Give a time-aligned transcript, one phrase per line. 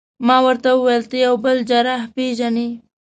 [0.27, 2.67] ما ورته وویل: ته یو بل جراح پېژنې؟